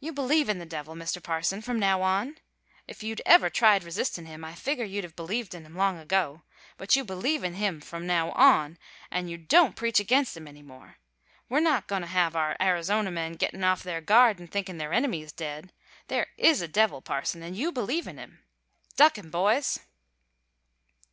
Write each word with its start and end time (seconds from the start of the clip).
You 0.00 0.12
believe 0.12 0.48
in 0.48 0.58
the 0.58 0.66
devil, 0.66 0.96
Mr. 0.96 1.22
Parson, 1.22 1.62
from 1.62 1.78
now 1.78 2.02
on? 2.02 2.38
If 2.88 3.04
you'd 3.04 3.22
ever 3.24 3.48
tried 3.48 3.84
resistin' 3.84 4.26
him 4.26 4.44
I 4.44 4.56
figger 4.56 4.84
you'd 4.84 5.04
have 5.04 5.14
b'lieved 5.14 5.54
in 5.54 5.64
him 5.64 5.76
long 5.76 6.00
ago. 6.00 6.42
But 6.76 6.96
you 6.96 7.04
believe 7.04 7.44
in 7.44 7.54
him 7.54 7.80
from 7.80 8.04
now 8.04 8.32
on, 8.32 8.76
an' 9.12 9.28
you 9.28 9.38
don't 9.38 9.76
preach 9.76 10.00
against 10.00 10.36
him 10.36 10.48
any 10.48 10.62
more! 10.62 10.96
We're 11.48 11.60
not 11.60 11.86
goin' 11.86 12.00
to 12.02 12.08
have 12.08 12.34
our 12.34 12.56
Arizona 12.60 13.12
men 13.12 13.34
gettin' 13.34 13.62
off 13.62 13.84
their 13.84 14.00
guard 14.00 14.40
an' 14.40 14.48
thinkin' 14.48 14.78
their 14.78 14.92
enemy 14.92 15.22
is 15.22 15.30
dead. 15.30 15.72
There 16.08 16.26
is 16.36 16.60
a 16.60 16.66
devil, 16.66 17.00
parson, 17.00 17.44
and 17.44 17.56
you 17.56 17.70
believe 17.70 18.08
in 18.08 18.18
him! 18.18 18.40
Duck 18.96 19.16
him, 19.16 19.30
boys!" 19.30 19.78